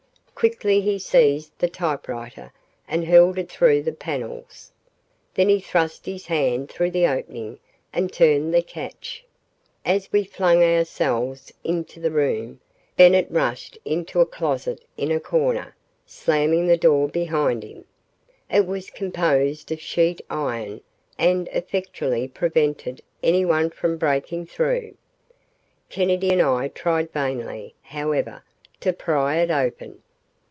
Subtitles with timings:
[0.41, 2.51] Quickly he seized the typewriter
[2.87, 4.71] and hurled it through the panels.
[5.35, 7.59] Then he thrust his hand through the opening
[7.93, 9.23] and turned the catch.
[9.85, 12.59] As we flung ourselves into the room,
[12.97, 15.75] Bennett rushed into a closet in a corner,
[16.07, 17.85] slamming the door behind him.
[18.49, 20.81] It was composed of sheet iron
[21.19, 24.95] and effectually prevented anyone from breaking through.
[25.89, 28.41] Kennedy and I tried vainly, however,
[28.79, 30.01] to pry it open.